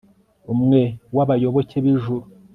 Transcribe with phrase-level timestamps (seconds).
[0.53, 0.81] umwe
[1.15, 2.25] w'abayoboke b'ijuru